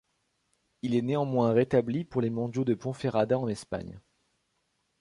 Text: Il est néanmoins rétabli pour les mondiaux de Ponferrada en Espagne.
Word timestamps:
Il 0.81 0.95
est 0.95 1.03
néanmoins 1.03 1.53
rétabli 1.53 2.05
pour 2.05 2.21
les 2.21 2.31
mondiaux 2.31 2.63
de 2.65 2.73
Ponferrada 2.73 3.37
en 3.37 3.47
Espagne. 3.47 3.99